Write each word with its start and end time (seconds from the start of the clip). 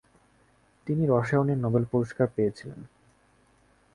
তিনি 0.87 1.03
রসায়নের 1.05 1.57
নোবেল 1.57 1.83
পুরস্কার 1.91 2.27
পেয়েছিলেন। 2.35 2.79